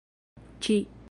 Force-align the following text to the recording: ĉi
ĉi 0.57 0.79